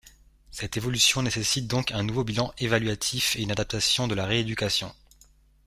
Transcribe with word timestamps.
Cette 0.49 0.77
évolution 0.77 1.21
nécessite 1.21 1.67
donc 1.67 1.91
un 1.91 2.01
nouveau 2.01 2.23
bilan 2.23 2.51
évaluatif 2.57 3.35
et 3.35 3.43
une 3.43 3.51
adaptation 3.51 4.07
de 4.07 4.15
la 4.15 4.25
rééducation. 4.25 4.91